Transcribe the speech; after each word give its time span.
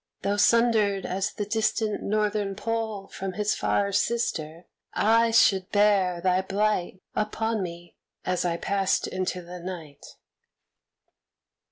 Though 0.23 0.37
sundered 0.37 1.05
as 1.05 1.31
the 1.31 1.45
distant 1.45 2.01
Northern 2.01 2.55
Pole 2.55 3.05
From 3.09 3.33
his 3.33 3.53
far 3.53 3.91
sister, 3.91 4.65
I 4.95 5.29
should 5.29 5.69
bear 5.71 6.19
thy 6.21 6.41
blight 6.41 7.03
Upon 7.15 7.61
me 7.61 7.95
as 8.25 8.43
I 8.43 8.57
passed 8.57 9.05
into 9.05 9.43
the 9.43 9.59
night. 9.59 10.03